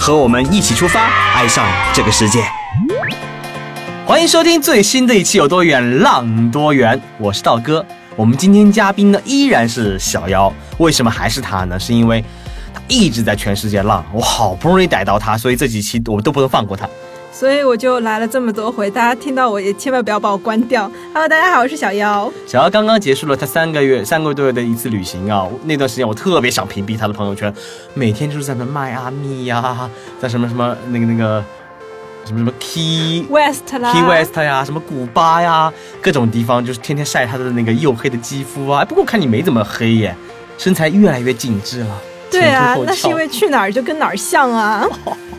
[0.00, 1.62] 和我们一起出发，爱上
[1.92, 2.42] 这个世界。
[4.06, 7.84] 欢迎收听最新的一期《有多远浪多远》，我是道哥。
[8.16, 11.78] 我们今天嘉宾呢依然是小妖，为什么还是他呢？
[11.78, 12.24] 是因为
[12.72, 16.88] 他一直在全世界浪，我好不容易逮到他，所以这几期我们都不能放过他。
[17.40, 20.82] 所以我就来了这么多回，大家听到我也千万不要把我关掉。
[21.14, 22.30] Hello，大家好，我是小妖。
[22.46, 27.50] 小妖刚刚结束了他三个月、三个多月的一次旅行啊，那段时间我特别想屏蔽他的朋友圈，
[27.94, 29.88] 每天就是在那迈阿密呀，
[30.20, 31.42] 在什么什么 那个那个
[32.26, 35.72] 什么什么 Key West 啦 Key West 呀，什么古巴呀，
[36.02, 38.84] 各种地方就是天天晒他的那个黝黑的肌肤啊。
[38.84, 40.14] 不过我看你没怎么黑耶，
[40.58, 42.02] 身材越来越紧致了。
[42.30, 44.86] 对啊那是因为去哪儿就跟哪儿像啊。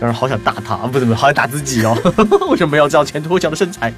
[0.00, 1.96] 让人好想打他，不怎么好想打自己哦。
[2.50, 3.92] 为什么要这样前凸后翘的身材？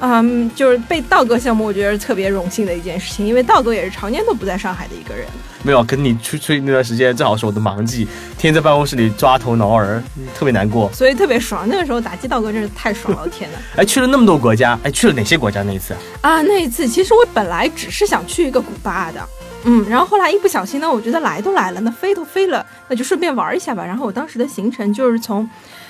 [0.00, 5.24] 嗯，就是被道哥项目，我觉得是特别荣幸的一件事情，因为道哥也是常年都不在上海的一个人。
[5.62, 8.04] 没有跟你出去那段时间，正好是我的忙季，
[8.36, 10.92] 天天在办公室里抓头挠耳，嗯特别难过。
[10.92, 13.58] 所以特别爽，那个时候打击道哥真是太爽了，天哪！
[13.80, 15.94] 哎，去了那么多国家，哎，去了哪些国家那一次？
[16.20, 19.26] 啊，那一次其实我本来只是想去一个古巴的，
[19.66, 23.84] 嗯，然后后来一不小心呢，我觉得来都来了，那飞都飞了，那就顺便玩一下吧。
[23.84, 25.48] 然后我当时的行程就是从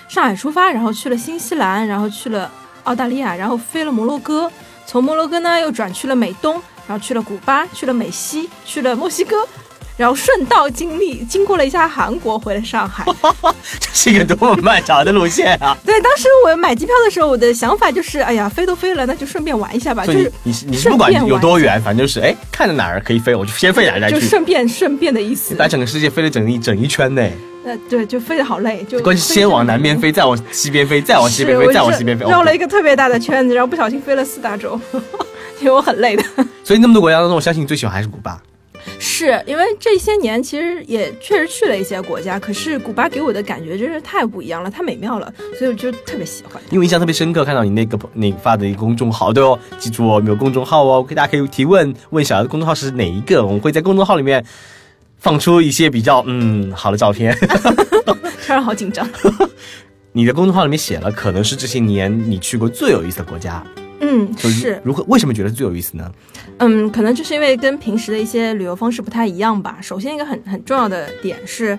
[0.08, 2.50] 上海出发，然后去了新西兰，然后去了
[2.84, 4.50] 澳大利亚，然后飞了摩洛哥，
[4.86, 6.54] 从摩洛哥呢又转去了美东，
[6.86, 9.46] 然后去了古巴，去了美西，去了墨西哥。
[9.96, 13.04] 然后顺道经历经过了一下韩国，回了上海。
[13.78, 15.76] 这是一个多么漫长的路线啊！
[15.86, 24.14] 对，当时我买机票的时候，我的想法就是，哎呀，飞都飞了，那就顺便玩一下吧，就是你你是你是不管有多远，反正就是哎，看着哪儿可以飞，我就先飞哪儿再去。
[24.14, 25.54] 就顺便顺便的意思。
[25.54, 27.22] 把整个世界飞了整一整一圈呢，
[27.64, 34.78] 呃，对，就飞得好累，就关键先往南边飞，再往西边飞，再往西边飞，再往西边飞，绕了哦一个特别大的圈子，然后不小心飞了四大洲，
[35.60, 36.24] 因为我很累的。
[36.64, 38.40] 所以那么多国家当中，我相信你最喜欢还是古巴。
[38.98, 46.62] 是因为这些年其实也确实去了一些国家，可是古巴给我的感觉真是太不一样了，太美妙了，所以我就特别喜欢。
[46.70, 54.44] 因为印象特别深刻，看到你那个你发的一个公众号，对哦，记住哦，有公众号哦，大家可以提问，问小姚的公众号是哪一个，我们会在公众号里面
[55.18, 57.36] 放出一些比较嗯好的照片。
[58.46, 59.08] 突然好紧张。
[60.12, 63.64] 你的公众号里面写了，可能是这些年你去过最有意思的国家，
[64.06, 66.12] 嗯，就是如何为什么觉得最有意思呢？
[66.58, 69.78] 嗯，可能就是因为跟平时的一些旅游方式不太一样吧。
[69.80, 71.78] 首先一个很很重要的点是，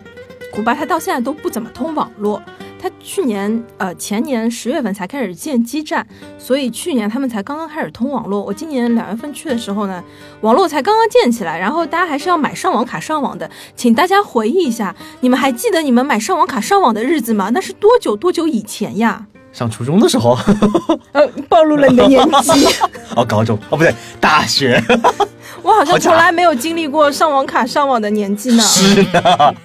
[0.51, 2.41] 古巴它到现在都不怎么通网络。
[2.81, 6.05] 它去年呃前年十月份才开始建基站，
[6.37, 8.43] 所以去年他们才刚刚开始通网络。
[8.43, 10.03] 我今年两月份去的时候呢，
[10.41, 13.49] 网络才刚刚建起来，然后大家还是要买上网卡上网的。
[13.75, 17.49] 请大家回忆一下，你们还记得你们买上网卡上网的日子吗？
[17.53, 19.27] 那是多久多久以前呀？
[19.55, 20.37] 上初中的时候，
[21.13, 22.67] 呃，暴露了你的年纪。
[23.15, 24.83] 哦，高中哦，不对，大学
[25.63, 28.61] 我好像从来没有经历过上网卡上网的年纪呢。
[28.61, 29.55] 是的，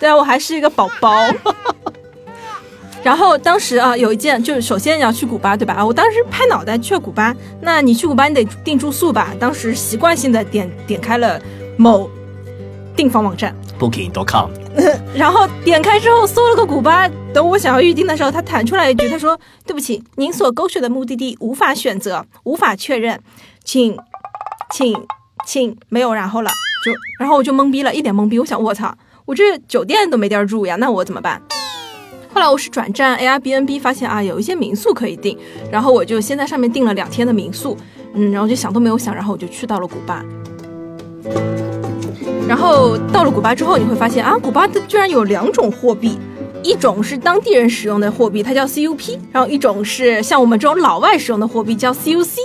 [0.00, 1.10] 对啊，我还是一个宝宝。
[3.04, 5.74] 然后当时啊，有一件就是首先你要去古巴，对吧？
[5.74, 9.28] 啊，我当时拍脑袋去了古巴，那你去古巴你得订住宿吧？
[9.38, 11.38] 当时习惯性的点点开了
[11.76, 12.08] 某
[12.96, 14.48] 订房网站，Booking.com，
[15.14, 23.20] 然后点开之后搜了个古巴，等我想要预定的时候，他弹出来一句，他说：“对不起，您所勾选的目的地无法选择，无法确认，
[23.64, 23.98] 请，
[24.70, 24.96] 请，
[25.44, 26.50] 请没有然后了。”
[26.84, 28.38] 就然后我就懵逼了，一脸懵逼。
[28.38, 28.96] 我想，我操，
[29.26, 31.42] 我这酒店都没地儿住呀，那我怎么办？
[32.32, 35.36] 后来我是转战 Airbnb，发现啊有一些民宿可以订，
[35.72, 37.76] 然后我就先在上面订了两天的民宿，
[38.14, 40.24] 嗯，然后就想都没有想，然后我就去到了古巴。
[43.12, 46.16] 到了古巴之后，你会发现啊，古巴它居然有两种货币，
[46.62, 52.38] 一种是当地人使用的货币，它叫 CUP，然后一种是像我们这种老外使用的货币叫 CUC。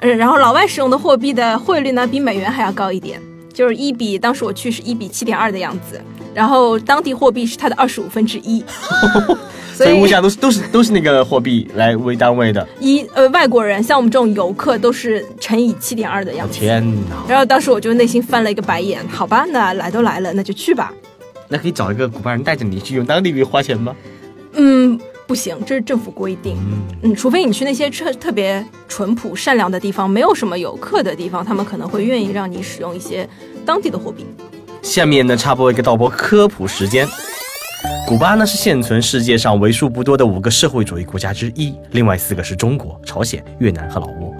[0.00, 3.18] 嗯，然后老外使用的货币的汇率呢比美元还要高一点，
[3.54, 5.98] 就是一比当时我去是一比七点二的样子，
[6.34, 8.62] 然后当地货币是它的二十五分之一，
[9.76, 12.66] 所以物价都是都是都是那个货币来为单位的。
[12.80, 16.58] 一呃外国人像我们这种游客都是乘以七点二的样子。
[16.58, 20.92] 天哪，然后当时我就内心翻了一个白眼，好吧，那来都来了，那就去吧。
[21.48, 23.94] 那可以找一个古巴人带着你去用当地币花钱吗？
[24.54, 26.56] 嗯，不行，这是政府规定。
[26.56, 33.28] 嗯，嗯，除非你去那些特特别淳朴善良的地方，没有什么游客的地方，他们可能会愿意让你使用一些
[33.64, 34.24] 当地的货币。
[34.82, 37.06] 下面呢插播一个道播科普时间。
[38.06, 44.32] 古巴呢是现存世界上为数不多的五个社会主义国家之一，另外四个是中国、朝鲜、越南和老挝。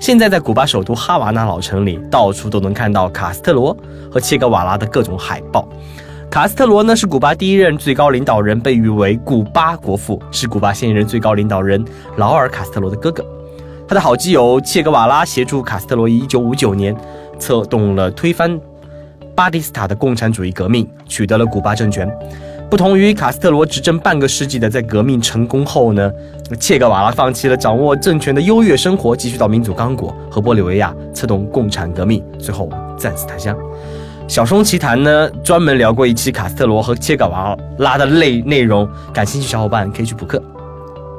[0.00, 3.76] 现在在古巴首都哈瓦那老城里，到处都能看到卡斯特罗
[4.10, 5.68] 和切格瓦拉的各种海报。
[6.30, 11.84] 卡斯特罗呢是古巴第一任最高领导人，被誉为“古巴国父”，是古巴现任最高领导人
[12.16, 13.24] 劳尔·卡斯特罗的哥哥。
[13.88, 16.96] 他的好基友切格瓦拉协助卡斯特罗于1959年
[17.38, 18.60] 策动了推翻
[19.34, 22.08] 巴蒂斯塔的共产主义革命，取得了古巴政权。
[22.70, 26.12] 不同于卡斯特罗执政半个世纪的，在革命成功后呢，
[26.60, 32.68] 切格瓦拉放弃了掌握政权的优越生活，继续到民主刚果和玻利维亚策动共产革命，最后
[32.98, 33.56] 战死他乡。
[34.28, 40.42] 小松奇谈呢，专门聊过一期卡斯特罗和切格瓦拉的内内容，感兴趣小伙伴可以去补课。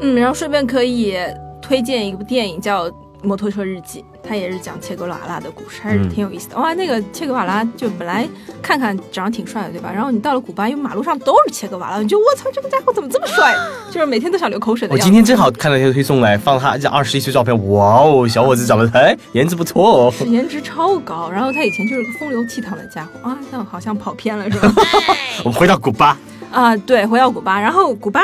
[0.01, 1.17] 嗯，然后顺便可以
[1.59, 2.87] 推荐一部电影叫
[3.21, 6.57] 《摩托车日记》，它也是讲切格瓦拉的故事，还是挺有意思的。
[6.57, 8.27] 哇，那个切格瓦拉就本来
[8.61, 9.91] 看看长得挺帅的，对吧？
[9.93, 13.53] 然后你到了古巴，因为马路上都是切格瓦拉，你就我操，这个家伙怎么这么帅？
[13.91, 15.01] 就是每天都想流口水的样子。
[15.01, 20.11] 我今天正好看到一条推送来，放他这二十一岁照片，哇哦，小伙子长得哎，颜值不错哦。
[20.11, 24.71] 是颜值超高，然后他以前就是个风流倜傥的家伙啊，但好像跑偏了是吧？
[25.43, 26.17] 我们回到古巴，
[26.51, 28.21] 啊、对，回到古巴，然后古巴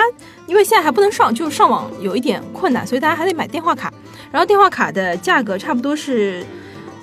[0.48, 3.92] 因为现在还不能上，就是上网有一点困难，所以大家还得买电话卡。
[4.32, 6.46] 然后电话卡的价格差不多是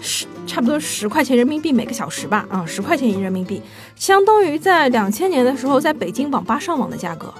[0.00, 3.62] 十，差不多十块钱人民币每个小时吧，啊、十块钱一人民币，
[3.96, 7.32] 相当于在两千年的时候在北京网吧上网的价格。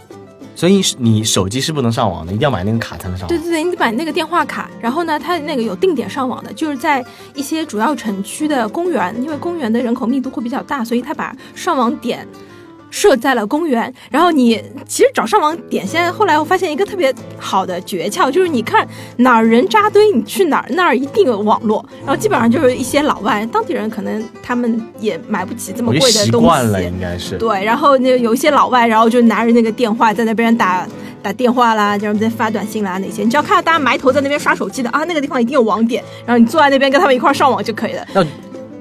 [0.55, 3.29] 所以你手机是不能上网的，一定要买那个卡才能上网。
[3.29, 12.29] 对对对，你得买那个电话卡，然后呢，它那个有定点上网的，就是在一些主要城区的公园，因为公园的人口密度会比较大，所以它把上网点
[12.93, 13.93] 设在了公园。
[14.09, 18.87] 然后你其实找上网点，现在后来我发现一个特别好的诀窍，就是你看
[19.17, 21.85] 哪儿人扎堆，你去哪儿那儿一定有网络。
[22.07, 27.37] 然后基本上就是一些老外，当地人可能他们也买不起这么贵的东西惯了，西，应该是。
[27.39, 30.87] 对，然后那有一些老外，然后就拿着那个电话在那边打
[31.23, 38.07] 打电话啦，就是在发短信啦那些，你只要看到大家埋头在那边刷手机的啊，那个地方一定有网点，然后你坐在那边跟他们一块儿上网就可以了。
[38.13, 38.27] 那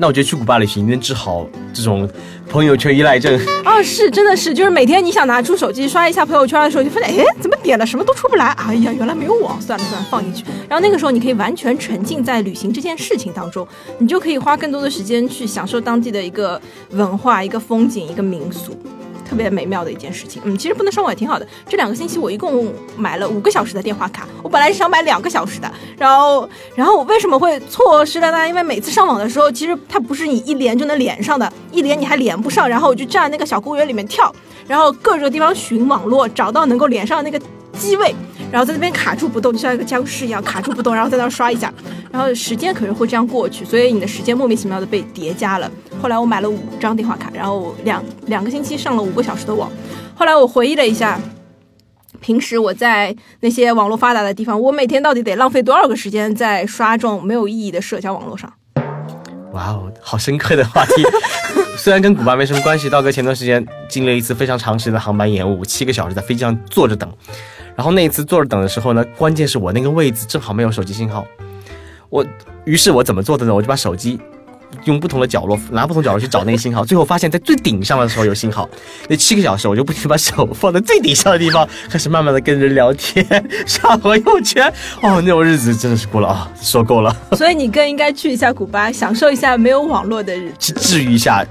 [0.01, 2.09] 那我觉得去古巴旅行能治好这种
[2.49, 3.39] 朋友圈依赖症。
[3.63, 8.47] 啊，是，真的是，就是每天你想拿出手机刷一下朋友圈的时候，就发现，哎，怎么点了什么都出不来？
[8.53, 10.43] 哎呀，原来没有网，算了算了，放进去。
[10.67, 13.67] 然后那个时候你可以完全沉浸在旅行这件事情当中，
[13.99, 16.59] 你就可以花更多的时间去享受当地的一个
[16.93, 18.75] 文化、一个风景、一个民俗。
[19.31, 21.47] 特别美妙的一件事情，嗯，其实不能上网也挺好的。
[21.69, 28.45] 这两个星期我一共买了五个小时的电话卡，我本来是想买两个小时的，然后，然后我为什么会错失了呢？
[28.45, 34.35] 因为每次上网的时候，其实它不是你一连就能连上的，一连你还连不上，然后我就站在那个小公园里面跳，
[34.67, 37.41] 然后各个地方寻网络，找到能够连上的那个
[37.79, 38.13] 机位，
[38.51, 41.73] 然后在那边卡住不动，就像一个僵尸一样卡住不动，然后在那刷一下，
[42.11, 45.71] 然后时间可是会这样过去，所以你的时间莫名其妙的被叠加了。
[46.01, 49.71] 后来我买了五张电话卡，然后两两个星期上了五个小时的网。
[50.13, 51.17] 后来我回忆了一下，
[52.19, 58.51] 平时我在那些网络发达的地方，我每天到底得浪费多少个时间在刷这种没有意义的社交网络上？
[59.53, 61.03] 哇哦，好深刻的话题。
[61.77, 67.09] 虽然跟古巴没什么关系，道哥前段时间经历了一次非常长时间的航班延误，七个小时在飞机上坐着等。
[67.75, 71.25] 然后那一次坐着等的时候呢，关键是我那个位置正好没有手机信号。
[72.09, 72.25] 我，
[72.65, 73.55] 于是我怎么做的呢？
[73.55, 74.19] 我就把手机
[74.83, 78.69] 用不同的角落，拿不同角落去找那个信号，最后发现，在最顶上的时候有信号。
[79.07, 83.25] 那七个小时，我就不停把手放在最顶上的地方，开始慢慢的跟人聊天，
[83.65, 84.67] 刷朋友圈。
[85.01, 90.55] 哦，那种日子真的是过了啊，说够了，所以你更应该去一下古巴，享受一下没有网络的日子。
[90.59, 91.45] 去治愈一下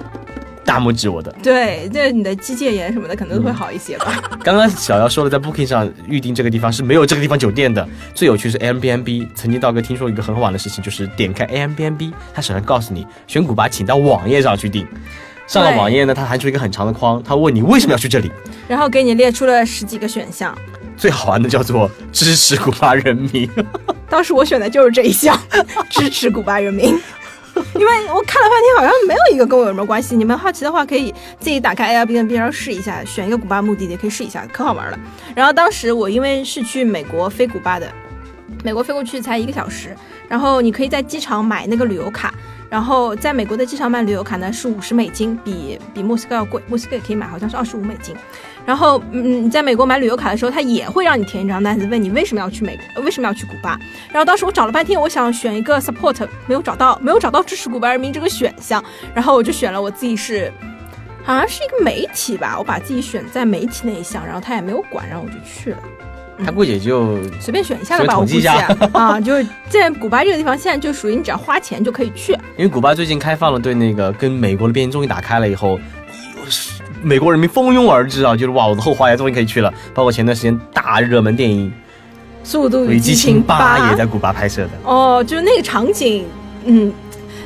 [0.70, 1.34] 大拇指我的。
[1.42, 4.22] 对，这你的肌腱炎什么的可能都会好一些吧。
[4.44, 7.84] 刚刚小姚说了，在 Booking 上预定这个地方是没有这个地方酒店的。
[8.14, 14.86] 最有趣是 Airbnb，曾经道哥听说一个很好玩的事情，就是点开 Airbnb，它首先告诉你选古巴，请到网页上去订。
[15.48, 18.30] 上了网页呢，它弹出一个很长的框，它问你为什么要去这里。
[18.68, 20.56] 然后给你列出了十几个选项，
[20.96, 23.50] 最好玩的叫做支持古巴人民。
[24.08, 25.36] 当时我选的就是这一项，
[25.90, 26.96] 支持古巴人民。
[27.79, 30.17] 因为我看了半天，好像没有一个跟我有什么关系。
[30.17, 34.99] 你们好奇的话，可以自己打开 Airbnb 然后试一下，选一个古巴目的地，可以试一下，可好玩了。
[35.35, 37.90] 然后当时我因为是去美国飞古巴的，
[38.64, 39.97] 美国飞过去才一个小时，
[40.29, 42.35] 然后你可以在机场买那个旅游卡。
[42.69, 48.14] 然后在美国的机场买旅游卡呢是五十美金，比比墨西哥要贵，墨西哥也可以买，好像是二十五美金。
[48.70, 53.76] 然后，嗯，你在美国买旅游卡的时候，他也会让你填一张单子，问你为什么要去美，呃为什么要去古巴。
[54.12, 58.80] 然后当时我找了半天，我想选一个 support，没有找到，没有找到支持古巴人民这个选项。
[59.12, 60.52] 然后我就选了我自己是，
[61.24, 65.78] 好像是一个媒体吧，我把自己选在媒体那一项，然后他也没有管，然后我就去了。
[66.44, 72.34] 他估计也就随便选一下了吧，我估计啊， 就是在古巴这个地方，现在就属于你只要花钱就可以去。
[72.56, 75.80] 因为古巴最近开放了对那个跟美国的边境终于打开了以后，
[77.02, 79.73] 美国人民蜂拥而至啊，就是哇，我的后花园终于可以去了。
[79.95, 81.69] 包括前段时间大热门电影
[82.49, 84.71] 《速度与激情情八》也在古巴拍摄的。
[84.85, 86.26] 哦，就是那个场景，
[86.64, 86.92] 嗯。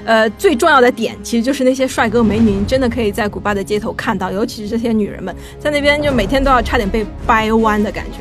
[0.07, 8.19] 呃，最重要的点其实就是那些帅哥美女，你真的可以在古巴的街头看到，尤其是这些女人们在那边就每天都要差点被掰弯的感觉，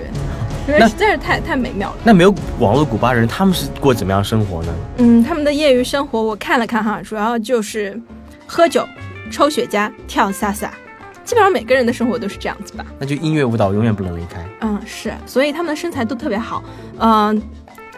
[0.65, 1.97] 因为那实在是太太美妙了。
[2.05, 4.73] 那没有网络古巴人，他们是过怎么样生活呢？
[4.99, 7.99] 嗯，他们的业余生活我看了看哈，主要就是
[8.47, 8.87] 喝酒、
[9.29, 10.71] 抽雪茄、跳萨萨，
[11.23, 12.85] 基本上每个人的生活都是这样子吧。
[12.99, 14.45] 那就音乐舞蹈永远不能离开。
[14.61, 16.63] 嗯，是，所以他们的身材都特别好。
[16.99, 17.41] 嗯、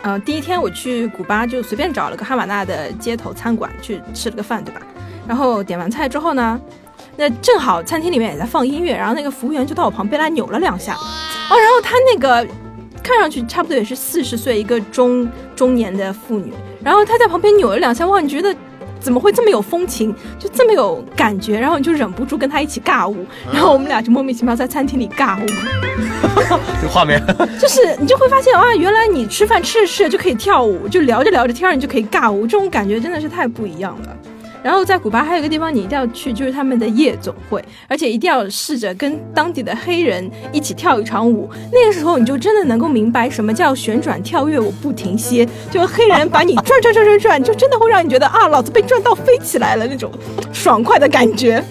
[0.04, 4.82] 呃，第一天我去古巴就随便找了个哈瓦那的街头餐馆去吃了个饭，对吧？
[5.28, 6.60] 然后点完菜之后呢，
[7.18, 12.48] 那正好餐厅里面也在放音乐，然后那个服务员就到我旁边来扭了两下，哦，然后他那个
[13.02, 16.54] 看上去差不多也是四十岁一个中中年的妇女，
[16.84, 18.56] 然后她在旁边扭了两下，哇，你觉得？
[19.06, 25.46] 怎么会这么有风情，就这么有感觉，然后你就忍不住跟他一起尬舞，然后我们俩就莫名其妙在餐厅里尬舞。
[26.82, 27.24] 这画面，
[27.62, 34.18] 就是你就会发现啊，原来你吃饭吃着吃着就可以跳舞，就聊着聊着天儿你就可以尬舞，这种感觉真的是太不一样了。
[34.66, 41.48] 然后在古巴还有一个地方你一定要去，就是他们的夜总会，而且一定要试着跟当地的黑人一起跳一场舞。
[41.72, 50.12] 那个时候你就真的能够明白什么叫旋转跳跃我不停歇，就黑人把你转转转转转，就真的会让你觉得啊，老子被转到飞起来了那种
[50.52, 51.64] 爽快的感觉。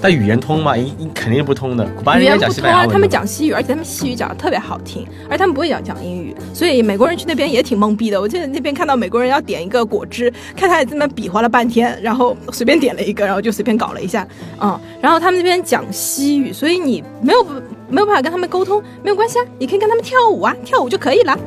[0.00, 0.76] 但语言通吗？
[0.76, 1.84] 一肯定不通的。
[1.96, 8.20] 古巴人应该语言不通啊，他们讲西语，而且他们西语讲的特别好听，而他们不会讲讲英语，所以美国人去那边也挺懵逼的。
[8.20, 14.26] 我记得那边看到美国人要点一个果汁，看他也这么比划了半天，然后随便点了一个，然后就随便搞了一下，
[14.60, 17.44] 嗯，然后他们那边讲西语，所以你没有
[17.88, 21.38] 没有办法跟他们沟通，没有关系啊，你可以跟他们跳舞啊，跳舞就可以了。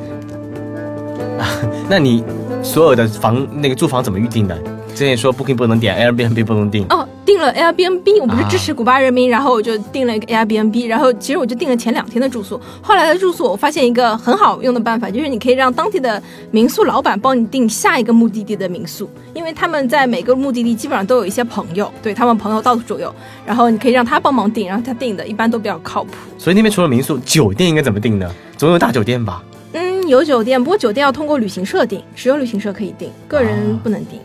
[1.90, 2.24] 那你
[2.62, 4.58] 所有的房那个住房怎么预定的？
[4.94, 6.86] 之前说 Booking 不能点，Airbnb 不能订。
[6.90, 12.60] 哦，订了 Airbnb，我不是啊支持古巴人民，然后我就订了一个 Airbnb，然后其实我就订了前两天的住宿。
[12.82, 16.20] 后来的住宿我发现一个很好用的办法，就是你可以让当地的
[16.50, 23.14] 民宿老板帮你订下一个目的地的民宿，因为他们在每个目的地基本上都有一些朋友，对他们朋友到处都有，
[23.46, 26.10] 然后你可以让他帮忙订，然后他订的一般都比较靠谱。
[26.40, 28.28] 所以那边除了民宿，酒店应该怎么订呢？
[28.58, 29.44] 总有大酒店吧？
[29.74, 34.20] 嗯，有酒店，不过酒店要通过旅行社订，只有旅行社可以订，个人啊不能订。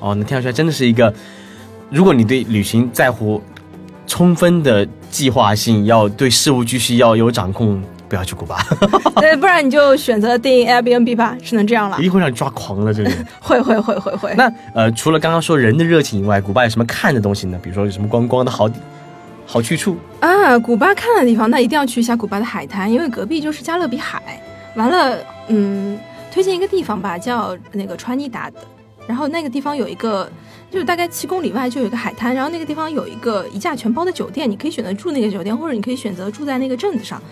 [0.00, 1.14] 哦，那听上去还真的是一个，
[1.92, 3.40] 如果你对旅行在乎
[4.06, 8.56] 充分的计划性，要对事无巨细要有掌控，不要去古巴，
[9.20, 12.02] 对，不然你就选择订 Airbnb 吧，只能这样了一。
[12.04, 12.94] 定会让你抓狂的。
[12.94, 13.10] 这里。
[13.40, 14.34] 会会会会会。
[14.34, 17.60] 那呃，除了刚刚说人的热情以外，古巴有什么看的东西呢？
[17.62, 18.66] 比如说有什么观光的好
[19.44, 19.98] 好去处？
[20.20, 24.22] 啊，古巴看的地方，那一定要去一下古巴的海滩，因为隔壁就是加勒比海。
[24.76, 25.18] 完了，
[25.48, 25.98] 嗯，
[26.32, 28.56] 推荐一个地方吧，叫那个川尼达的。
[29.06, 30.30] 然后那个地方有一个，
[30.72, 37.22] 就是大概七公里外就有一个海滩，然后那个地方有一个一价全包的酒店，你可以选择住那个酒店，或者你可以选择住在那个镇子上，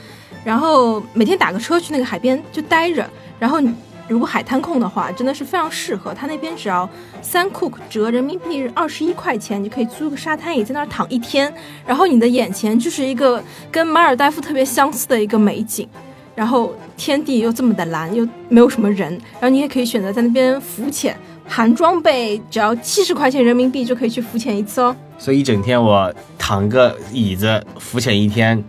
[0.44, 3.61] 然后每天打个车去那个海边就待着，然后。
[4.09, 6.12] 如果海滩控的话，真的是非常适合。
[6.12, 6.90] 他那边只要
[7.23, 11.54] 三库折人民币二十一块钱，你就可以租个沙滩椅在那儿躺一天，
[11.87, 15.88] 然后你的眼前就是一个跟马尔代夫特别相似的一个美景，
[16.35, 21.16] 然后天地又这么的蓝，又没有什么人，然后你也可以选择在那边浮潜，
[21.50, 24.95] 含装备只要七十块钱人民币就可以去浮潜一次哦。
[25.19, 28.62] 所以一整天我躺个椅子浮潜一天，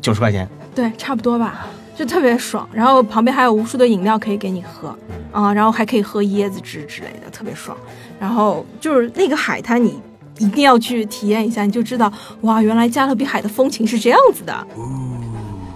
[0.00, 0.46] 九十块钱。
[0.74, 2.68] 对，差不多吧，就特别爽。
[2.72, 4.94] 然后旁边还有无数的饮料可以给你喝，
[5.30, 7.76] 啊、然后还可以喝椰子汁之类的，特别爽。
[8.18, 10.00] 然后就是那个海滩，你
[10.38, 12.12] 一定要去体验一下，你就知道
[12.42, 14.66] 哇，原来加勒比海的风情是这样子的。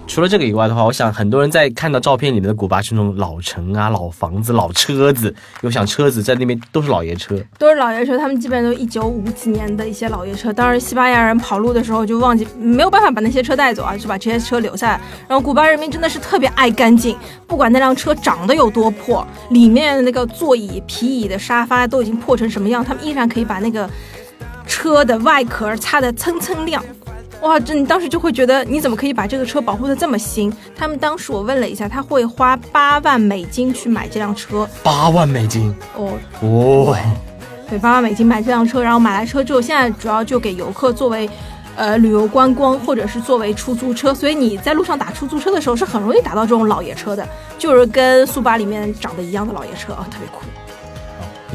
[0.07, 5.33] 除了这个以外的话，我想很多人在看到照片里面的古巴是那种老城啊、老房子、老车子。
[5.61, 10.53] 又想车子在那边都是老爷车，都是老爷车，他们基本上都一九五几年的一些老爷车。
[10.53, 15.01] 当然，西班牙人跑路的时候就忘记没有办法把那些车带走啊，就把这些车留下来。
[15.27, 23.89] 然后古巴人民真的是特别爱干净，不管那辆车长得有多破，里面的那个座椅、皮椅的沙发都已经破成什么样，他们依然可以把那个
[24.65, 26.81] 车的外壳擦得蹭蹭亮。
[27.45, 30.51] 哇，这你当时就会觉得你怎么可以把这个车保护的这么新？
[30.75, 36.13] 他们当时我问了一下，他会花八万美金去买这辆车八万美金哦。
[36.41, 36.97] 哦。
[37.69, 41.29] 对，八万美金买这辆车，然后买来车之后，现在主要就给游客作为，
[41.75, 47.27] 呃，旅游观光或者是作为出租车，所以你在路上打出租车的时候是很容易打到这种老爷车的，
[47.59, 50.45] 就是跟速八里面长得一样的老爷车啊，特别酷。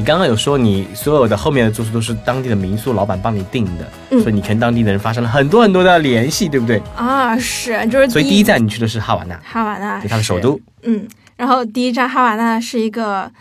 [0.01, 6.81] 你刚刚有说你所有的后面的住宿都是当地的民宿老板帮你订的，嗯所以你跟当地的人发生了很多很多的联系，对不对？
[6.95, 10.59] 啊，是，就是所以第一站你去的是哈瓦那，哈瓦那对它的首都。
[10.81, 13.31] 嗯，然后第一站哈瓦那是一个，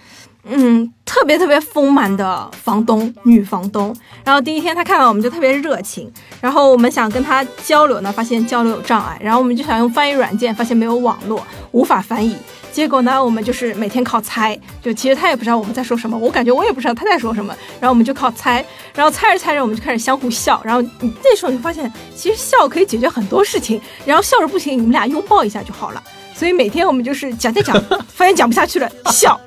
[0.44, 3.94] 嗯，特别特别丰满的房东，女房东。
[4.24, 12.34] 然后第一天她看到我们就特别热情，然后我们想跟她交流呢，发现交流有障碍，然后我们就想用翻译软件，发现没有网络，无法翻译。
[12.72, 26.02] 结果呢，我们就是每天靠猜，就其实她也不知道我们在说什么，我感觉我也不知道她在说什么，然后我们就靠猜，然后猜着猜着我们就开始相互笑，然后那时候你发现其实笑可以解决很多事情，然后笑着不行，你们俩拥抱一下就好了。
[26.34, 27.76] 所以每天我们就是讲在讲，
[28.08, 29.38] 发现讲不下去了，笑。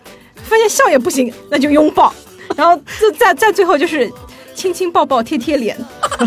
[0.53, 2.13] 发现笑也不行，那就拥抱，
[2.55, 4.11] 然后就在在最后就是
[4.53, 5.75] 亲亲抱抱贴贴脸，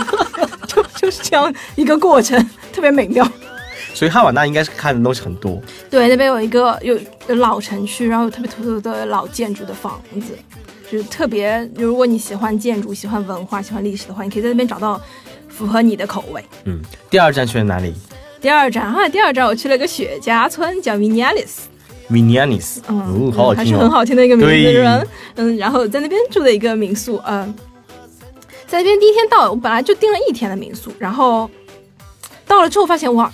[0.67, 2.37] 就就是这样一个过程，
[2.73, 3.25] 特别美妙。
[3.95, 5.63] 所以哈瓦那应该是看的东西很多。
[5.89, 6.99] 对，那边有一个有
[7.37, 10.37] 老城区，然后有特别特别的老建筑的房子，
[10.91, 11.71] 就是特别。
[11.77, 15.01] 如果你喜欢建筑、喜欢文化、喜欢历史的话，你可以在那边找到
[15.49, 16.45] 符合你的口味。
[16.65, 17.95] 嗯，第二站去了哪里？
[18.41, 21.67] 第二站啊，第二站我去了个雪茄村，叫 Vinales。
[22.11, 25.03] Vinales，嗯，好好听还是很好听的一个名字，是吧？
[25.37, 27.55] 嗯，然后在那边住的一个民宿，嗯，
[28.67, 31.51] 在那边第一天到，我本来就订了一天的民宿，然后
[32.47, 33.33] 到了之后发现哇。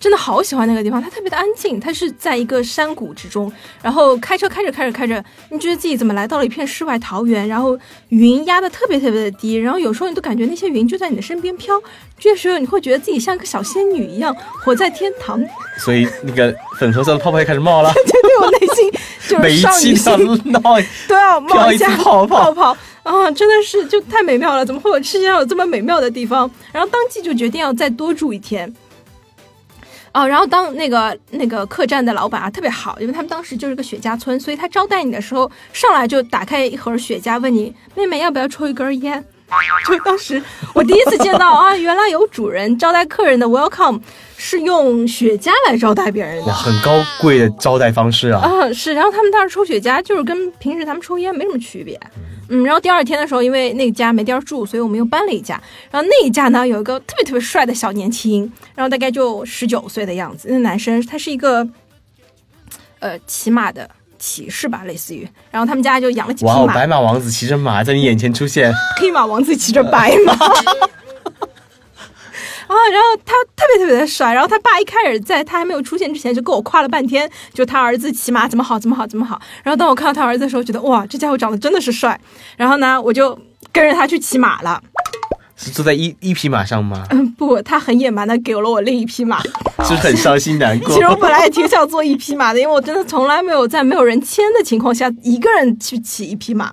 [0.00, 3.52] 真的好喜欢那个地方，它特别的安静，它是在一个山谷之中，
[3.82, 7.48] 然后开车开着开着开着，你觉得自己怎么来到了一片世外桃源？
[7.48, 7.76] 然后
[8.10, 11.74] 云压的特别特别的低，然后有时候你都感觉那些云就在你的身边飘，
[12.18, 15.42] 这时候你会觉得自己像一个小仙女一样活在天堂。
[15.78, 18.92] 所以那个粉红色的泡泡也开始冒了， 对对，我内心
[19.28, 20.52] 就是少女心，
[21.08, 23.30] 都要冒一下泡泡泡啊！
[23.32, 26.48] 真的是就太美妙了，怎么会有世界上有这么美妙的地方？
[26.72, 28.72] 然后当即就决定要再多住一天。
[30.12, 39.24] 哦，然后当那个那个客栈的老板啊特别好，因为他们当时就是个雪茄村，所以他招待你的时候上来就打开一盒雪茄，问你妹妹要不要抽一根烟。
[39.86, 40.42] 就当时
[40.74, 43.98] 我第一次见到啊，原来有主人招待客人的 welcome
[44.36, 48.40] 是用雪茄来招待别人的，很高贵的招待方式啊。
[48.42, 51.98] 啊，是，然后他们当时抽雪茄就是跟平时他们抽烟没什么区别。
[52.50, 55.60] 嗯，然后第二天的时候，因为那个家没地儿住，所以我们又搬了一家。
[55.90, 60.48] 然后那一家呢，有一个特别特别帅的小年轻，然后大概就十九岁的样子。
[60.50, 61.66] 那男生他是一个，
[63.00, 65.28] 呃，骑马的骑士吧，类似于。
[65.50, 66.60] 然后他们家就养了几匹马。
[66.62, 68.72] 哇，白马王子骑着马在你眼前出现。
[69.00, 70.32] 黑马王子骑着白马。
[72.68, 79.40] 啊，然后他特别特别的帅，然后他爸一开始在他还没有出现之前就跟我夸了半天，就他儿子骑马怎么好怎么好怎么好。
[79.62, 82.20] 然后当我看到他儿子的时候，觉得哇，这家伙长得真的是帅。
[82.58, 83.38] 然后呢，我就
[83.72, 84.82] 跟着他去骑马了。
[85.58, 87.04] 是坐在一一匹马上吗？
[87.10, 89.42] 嗯，不，他很野蛮的给了我另一匹马，
[89.84, 90.88] 是很伤心难过。
[90.94, 96.72] 其实我本来也挺想坐一匹马的，因为我真的从来没有在没有人牵的情况下一个人去骑一匹马，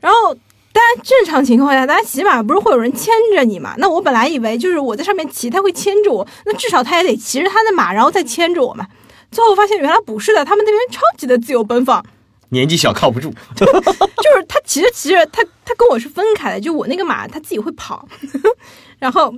[0.00, 0.36] 然后。
[0.78, 3.74] 但正常情况下，大家骑马不是会有人牵着你嘛？
[3.78, 8.86] 那我本来以为就是我在上面骑，他会牵着我，那至少他也得骑着他的马，然后再牵着我嘛。
[9.32, 12.04] 最后发现原来不是的，他们那边超级的自由奔放。
[12.50, 18.06] 年纪小靠不住， 就是他骑着骑着，他他跟我是分开的，就我那个马他自己会跑，
[18.98, 19.32] 然后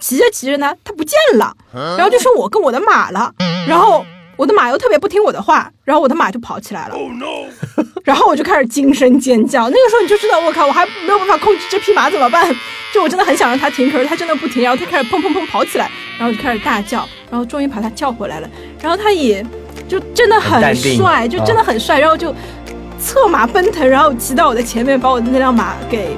[0.00, 3.32] 骑着骑着呢，他不见了，然后就剩我跟我的马了，
[3.66, 4.04] 然后。
[4.36, 6.96] 我的马又特别不听我的话，然后我的马就跑起来了，
[8.02, 9.70] 然后我就开始惊声尖叫。
[9.70, 12.52] 那个时候你就知道，我靠，我还没有办法控制这匹马怎么办？
[12.92, 18.50] 就我真的很想让它停，可是它真的不停，然后它开始砰砰砰跑起来，然后就开始大叫，然后终于把它叫回来了。
[18.82, 19.40] 然后它也
[19.94, 22.34] 就真的很帅，就真的很帅，然后就
[23.00, 26.16] 策马奔腾，然后骑到我的前面，把我的那辆马给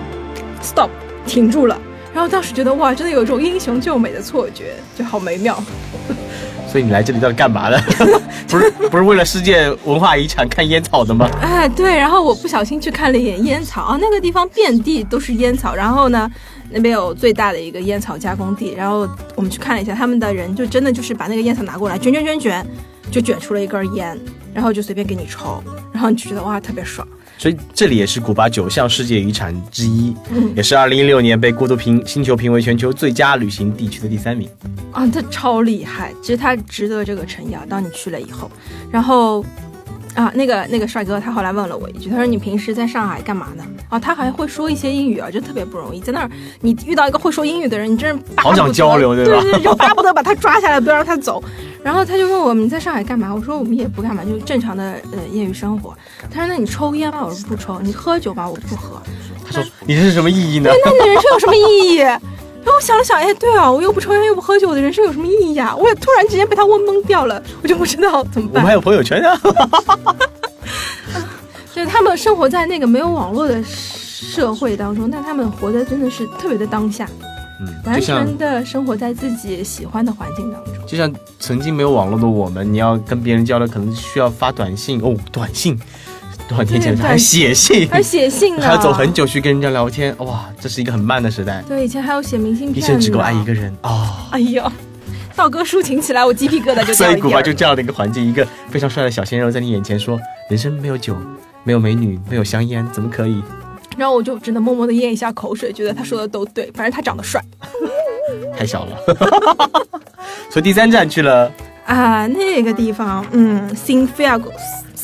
[0.63, 0.89] stop
[1.27, 1.79] 停住了。
[2.15, 5.63] 然后当时觉得哇，真的有一种英雄救美的错觉，就好美妙。
[6.67, 7.79] 所以你来这里到底干嘛的？
[8.49, 11.29] 不是不是为了世界文化遗产看烟草的吗？
[11.43, 16.31] 哎，对，然后我不小心去看了一眼烟草啊，那个地方遍地都是烟草，然后呢，
[16.71, 22.67] 那边有最大的一个烟草加工地，然后我们去看了一下，他们的人就真的就是把那个烟草拿过来卷卷卷卷，
[23.11, 24.19] 就卷出了一根烟，
[24.55, 27.07] 然后就随便给你抽，然后你就觉得哇特别爽。
[27.39, 30.15] 所以这里也是古巴九项世界遗产之一，
[30.55, 34.49] 也是二零一六年被孤独评星球评为全球最佳旅行地区的第三名。
[34.93, 37.65] 啊，它超厉害，其实它值得这个诚意啊。
[37.69, 38.51] 当你去了以后，
[38.91, 39.45] 然后。
[40.17, 46.01] 啊，那个那个帅哥，他后来问了我一句，他说：“你平时在上海干嘛呢？”啊，他还会说一些英语啊，就特别不容易。
[46.01, 46.31] 在那儿，
[46.63, 49.41] 你遇到一个会说英语的人，你真是好想交流，对吧？
[49.43, 51.45] 对对，就巴不得把他抓下来，不要让他走。
[51.85, 53.33] 然后他就问我们在上海干嘛？
[53.33, 55.95] 我说我们也不干嘛，就正常的呃业余生活。
[56.31, 58.49] 他说：“那你抽烟吗？”我说：“不抽。”你喝酒吗？
[58.49, 59.01] 我不喝。
[59.45, 61.99] 他说：“你这是什么意义呢？”对，那你的人生有什么意义？
[62.67, 65.73] 然后我想了想，哎，对啊，我又不抽烟又不喝酒，我的人生有什么意义啊？
[65.77, 68.55] 我也突然之间被他问懵掉了，我就不知道怎么办。
[68.55, 69.39] 我们还有朋友圈啊，
[71.73, 77.09] 就是他们生活在那个没有网络的社会当中，但他们活的真的是特别的当下，
[77.61, 80.75] 嗯，完全的生活在自己喜欢的环境当中。
[80.89, 85.79] 就像曾经没有网络的我们，你要跟别人交流，可能需要发短信哦，短信。
[86.49, 89.13] 多少年前还写信，还写信呢，还要走很。
[89.13, 93.55] 久去跟人家聊天，哇，这是一个很慢的时代，对，以前还要写明信片一片，生只够爱一个。
[93.55, 94.09] 人哦。
[94.31, 94.71] 哎呦，
[95.35, 101.17] 道哥抒情起来，我鸡皮疙瘩就所以古巴就这样的一个环境，一个非常帅的小鲜肉在你眼前说：“人生没有酒，
[101.65, 103.43] 没有美女，没有香烟，怎么可以
[103.97, 107.43] 然后我就只能默默的咽一下口水，觉得他说的都对，反正他长得帅？”
[108.59, 108.99] 太小了。
[110.51, 111.51] 所以第三站去了
[111.87, 112.27] 啊。
[112.27, 114.53] 那个地方，嗯，Sinfiagos，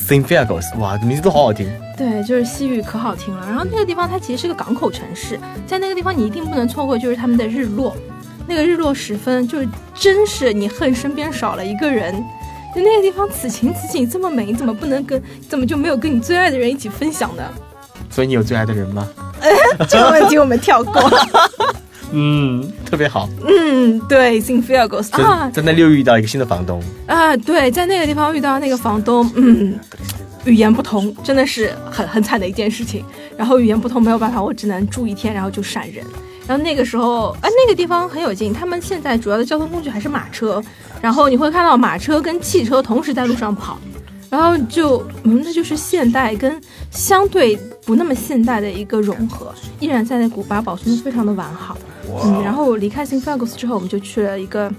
[0.06, 1.70] Sinfiagos，哇，名字都好好听。
[1.96, 3.46] 对，就是西语可好听了。
[3.46, 7.96] 然后那个地方它其实是个港口城市，在那个地方你一定不能错过，就是他们的日落。
[8.46, 12.12] 那个日落时分，就是真是你恨身边少了一个人。
[12.74, 17.42] 就那个地方此情此景这么美，你怎么不能跟，怎么就没有跟你最爱的人一起分享呢？
[18.10, 19.08] 所以你有最爱的人吗？
[19.88, 21.00] 这个问题我们跳过。
[22.12, 23.28] 嗯，特别好。
[23.46, 29.78] 嗯，对，Sinfiagos 啊在那里又遇到一个新的房东，啊，对，在那个地方遇到那个房东，嗯，
[30.44, 33.04] 语言不通，真的是很很惨的一件事情。
[33.36, 36.04] 然后语言不通没有办法，我只能住一天，然后就闪人。
[36.46, 40.62] 然后那个时候，啊，那个地方很有劲，他们现在主要的交通工具还是马车，
[41.00, 43.78] 然后你会看到马车跟汽车同时在路上跑，
[44.32, 46.58] 然后就，嗯，那就是现代跟
[46.90, 51.76] 相对不那么现代的一个融合，依然在那古巴保存的非常的完好。
[52.24, 54.72] 嗯，然后离开 Sinfagos 之后，我们就去了一个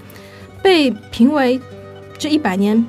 [0.64, 1.62] 被评为
[2.18, 2.84] 这一百年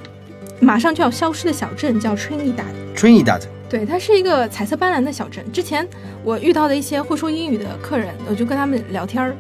[0.58, 2.64] 马上就要消失的小镇，叫 Trinidad。
[2.96, 5.44] Trinidad，对，它是一个彩色斑斓的小镇。
[5.52, 5.86] 之前
[6.24, 9.36] 我遇到的一些会说英语的客人，我就跟他们聊天儿。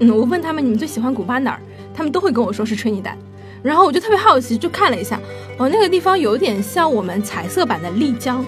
[0.00, 1.60] 嗯，我问他们你们最喜欢古巴哪儿，
[1.94, 3.16] 他们都会跟我说是 Trinidad。
[3.62, 5.20] 然后我就特别好奇，就看了一下，
[5.56, 8.44] 哦，那个地方有点像我们彩色版的丽江，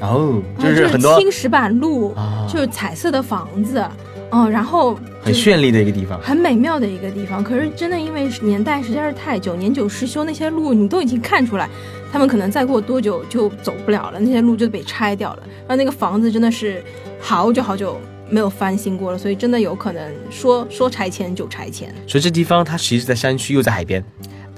[0.00, 3.82] 哦，就啊是很多青石板路，啊，就是彩色的房子，
[4.30, 6.20] 嗯，然后很绚丽的一个地方。
[6.20, 7.42] 很美妙的一个地方。
[7.42, 11.68] 可是真的因为年代实在是太久，年久失修，那些路你都已经看出来，
[12.12, 15.42] 他们可能再过多久就走不了了，那些路就被拆掉了。
[15.60, 16.82] 然后那个房子真的是
[17.20, 21.94] 好久好久没有翻新过了，所以真的有可能说说拆迁就拆迁。
[22.06, 24.04] 所以这地方它其实在山区又在海边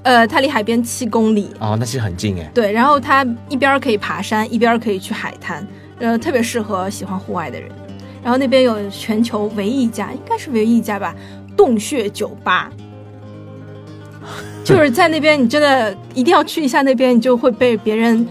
[0.06, 2.48] 呃，它离海边七公里，哦，那其实很近哎。
[2.54, 5.66] 对，然后它一边可以爬山，一边可以去海滩，
[5.98, 7.68] 呃，特别适合喜欢户外的人。
[8.22, 11.12] 然后那边有全球唯一一家，应该是唯一一家吧，
[11.56, 12.70] 洞穴酒吧。
[14.62, 18.24] 就是在那边，你真的一定要去一下那边，你就会被别人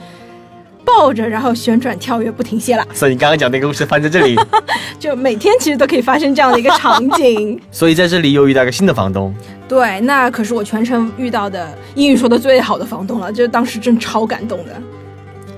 [0.85, 2.85] 抱着，然后旋转跳跃不停歇了。
[2.93, 4.39] 所以你刚刚讲那个故事发生在这里，
[4.99, 7.59] 就每天其实都可以发生这样的一个场景。
[7.71, 9.33] 所以在这里又遇到一个新的房东。
[9.67, 14.79] 对，那可是我全程遇到的英语说的最好的房东了，就是当时真超感动的。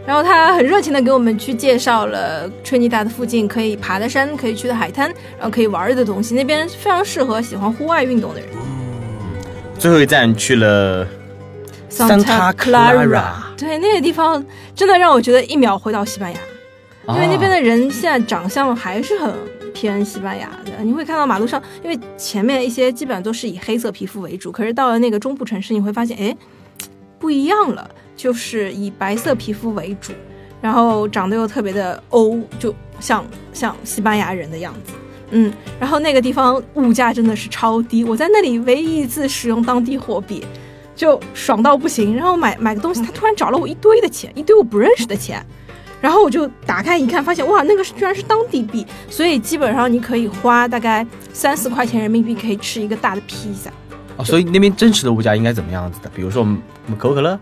[0.05, 8.49] 然后他很热情的给我们去介绍了吹尼达的附近可以爬的山、可以去的海滩，然后可以玩的东西，那边非常适合喜欢户外运动的人。
[9.77, 11.05] 最后一站去了
[11.91, 14.43] Santa Clara 对，那个地方
[14.75, 16.39] 真的让我觉得一秒回到西班牙，
[17.07, 19.33] 因为那边的的人现在长相还是很
[19.73, 20.83] 偏西班牙的。
[20.83, 26.37] 你会看到马路上，因为前面一些基本上都是以黑色皮肤为主，可是到了那个中部城市，你会发现，哎，
[27.19, 30.13] 不一样了，就是以白色皮肤为主，
[30.61, 34.93] 然后长得又特别的欧，就像像西班牙人的样子。
[35.31, 40.45] 嗯，然后那个地方物价真的是超低，我在那里唯一一次使用当地货币，
[40.97, 42.13] 就爽到不行。
[42.13, 45.41] 然后买买个东西，他突然找了我一堆的钱，一堆我不认识的钱，
[46.01, 53.71] 然后我就打开一看，发现哇，那个是居然是当地币，所以基本上你可以花大概三四块钱人民币可以吃一个大的披萨。
[54.17, 56.09] 哦，所以那边真实的物价应该怎么样子的？
[56.13, 56.57] 比如说我们
[56.97, 57.39] 可口可乐，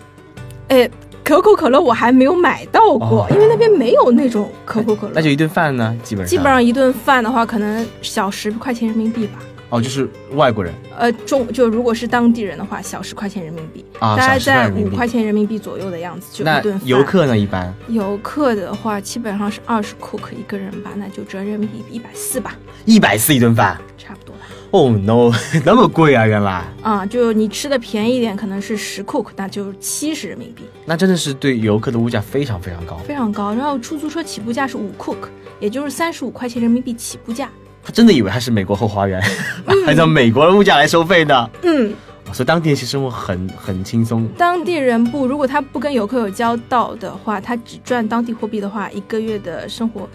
[0.68, 0.90] 哎，
[1.24, 5.14] 可口可乐我还没有买到过，哦因为那边没有那种可口可乐。
[5.16, 9.40] 那就一顿饭呢，基本上基本上一顿饭的话，可能小十块钱人民币吧。
[9.76, 15.06] 哦，就是外国人呃，中就如果是当地人的话，小十块钱人民币，啊，大概小10块在五块。
[15.06, 16.88] 钱人民币左右的样子，就一顿饭。
[16.88, 17.38] 游客呢？
[17.38, 23.78] 一般游客的话，基本上是二十 cook 一个人吧，那就折人民币一百四吧，一百四一顿饭。
[23.98, 24.42] 差不多吧。
[24.72, 25.32] 哦、no，
[25.64, 26.26] 那么贵啊！
[26.26, 32.98] 原来啊、就你吃的便宜一点，可能是十 cook，，那就是七十人民币，那真的是对游客的物价非常非常高。
[33.08, 33.54] 非常高。
[33.54, 35.28] 然后出租车起步价是五 cook，，
[35.60, 37.50] 也就是三十五块钱人民币起步价。
[37.86, 39.22] 他真的以为他是美国后花园，
[39.86, 41.50] 按照美国的物价来收费的。
[41.62, 41.94] 嗯，
[42.34, 44.28] 所以当地人其实生活很很轻松。
[44.36, 50.10] 当地人不，如果他不跟游客有交道的话，他只赚当地货币的话，一个月的生活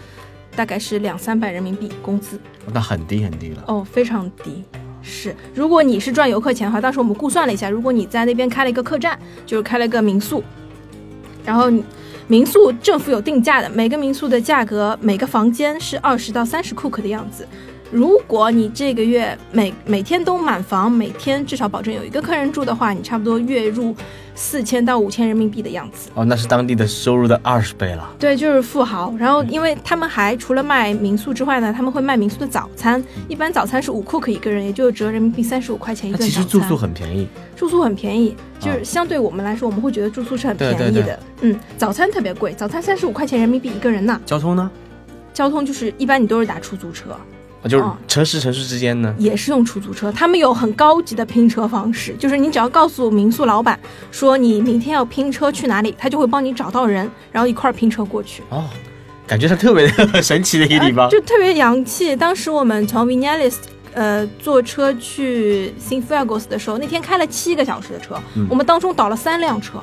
[0.53, 2.37] 大概是两三百人民币工资
[2.73, 3.63] 那很低很低了。
[3.67, 4.61] 哦，非常低。
[5.01, 10.43] 是，如果你是赚游客钱的话，当时我们估算了一下，如果你在那边开了一个客栈，就是开了一个民宿，
[11.45, 11.83] 然后你
[12.31, 17.45] 民宿政府有定价的，每个民宿的价格每个房间是二十到三十库克的样子。
[17.91, 23.93] 如果你这个月每每天都满房，每天至少保证有一个客人住的话，你差不多月入
[24.33, 26.09] 四千到五千人民币的样子。
[26.13, 28.09] 哦，那是当地的收入的二十倍了。
[28.17, 29.13] 对，就是富豪。
[29.19, 33.03] 然后，因为他们还除了卖民宿之外呢，他们会卖民宿的早餐。
[33.27, 36.25] 一般早餐是五库克一个人，也就折人民币三十五块钱一那顿。
[36.25, 37.27] 其实住宿很便宜，
[37.57, 40.79] 住宿很便宜，就是啊相对我们来说，我们会觉得住宿是很便宜的。
[40.79, 44.19] 对对对嗯，早餐特别贵，早餐三十五块钱人民币一个人呢。
[44.25, 44.71] 交通呢？
[45.33, 47.19] 交通就是一般你都是打出租车，啊
[47.69, 49.13] 就是哦城市城市之间呢？
[49.17, 50.11] 也是用出租车。
[50.11, 53.79] 他们有很高级的拼车方式，就是你只要告诉民宿老板
[54.11, 58.43] 说你明天要拼车去哪里，他就会帮你找到人，然后一块儿拼车过去。
[58.49, 58.65] 哦，
[59.27, 59.87] 感觉它特别
[60.21, 61.09] 神奇的一个地方啊。
[61.09, 62.15] 就特别洋气。
[62.15, 63.55] 当时我们从 Vinales
[63.93, 69.73] 呃坐车去 Sinfagos 的时候，那天开了七个小时的车，嗯我们当中倒了三辆车。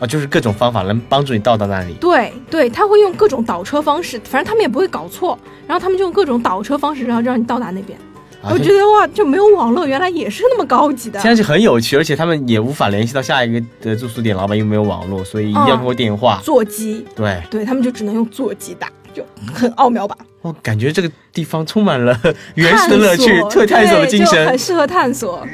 [0.00, 1.92] 啊，就是各种方法能帮助你到达那里。
[2.00, 7.98] 对对，他会用各种倒车方式，反正他们也不会搞错，然后他们就用各种倒车方式，然后让你到达那边。
[8.42, 16.40] 啊我觉得哇，就没有网络，原来也是那么高级的现在是很有趣，而且他们也无法联系到下一个的住宿点，老板又没有网络，所以一定要通过电话。
[16.42, 20.16] 座机，对，对他们就只能用座机打，就很奥妙吧。
[20.40, 22.18] 我感觉这个地方充满了
[22.56, 24.58] 原始的乐趣探，索特探索的精神很。
[24.58, 25.46] 适合探索。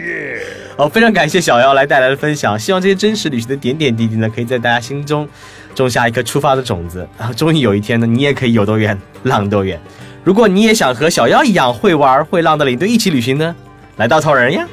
[0.76, 5.26] 好，非常感谢小妖来带来的分享，希望这些真实旅行的点点滴滴呢，可以在大家心中
[5.74, 9.80] 种下一颗出发的种子，然 后终于有一天呢，你也可以有多远浪多远。
[10.22, 13.56] 如果你也想和小妖一样会玩会浪的领队一起旅行呢，
[13.96, 14.66] 来稻草人呀！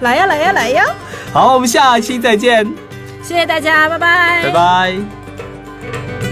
[0.00, 0.84] 来呀来呀来呀！
[1.32, 2.66] 好，我们下期再见，
[3.22, 6.31] 谢谢大家，拜拜，拜拜。